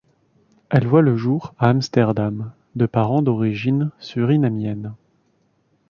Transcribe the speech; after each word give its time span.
Elle 0.71 0.87
voit 0.87 1.03
le 1.03 1.15
jour 1.15 1.53
à 1.59 1.69
Amsterdam 1.69 2.51
de 2.75 2.87
parents 2.87 3.21
d'origine 3.21 3.91
surinamienne. 3.99 4.95